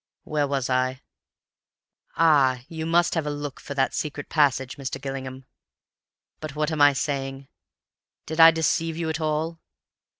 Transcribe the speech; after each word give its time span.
Where 0.23 0.47
was 0.47 0.67
I? 0.67 1.03
Ah, 2.15 2.63
you 2.67 2.87
must 2.87 3.13
have 3.13 3.27
a 3.27 3.29
look 3.29 3.59
for 3.59 3.75
that 3.75 3.93
secret 3.93 4.29
passage, 4.29 4.75
Mr. 4.77 4.99
Gillingham. 4.99 5.45
"But 6.39 6.55
what 6.55 6.71
am 6.71 6.81
I 6.81 6.93
saying? 6.93 7.47
Did 8.25 8.39
I 8.39 8.49
deceive 8.49 8.97
you 8.97 9.09
at 9.09 9.21
all? 9.21 9.59